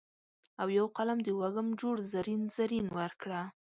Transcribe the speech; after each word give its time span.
او 0.61 0.67
یو 0.77 0.85
قلم 0.97 1.17
د 1.23 1.27
وږم 1.39 1.67
جوړ 1.81 1.95
زرین، 2.11 2.41
زرین 2.55 2.85
ورکړه 2.97 3.41